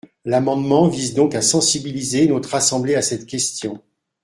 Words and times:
L’amendement 0.25 0.87
vise 0.87 1.13
donc 1.13 1.35
à 1.35 1.43
sensibiliser 1.43 2.27
notre 2.27 2.55
assemblée 2.55 2.95
à 2.95 3.03
cette 3.03 3.27
question. 3.27 3.83